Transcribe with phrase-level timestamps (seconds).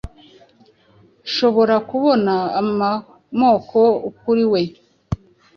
[1.25, 4.61] nshobora kubona amakoakuri we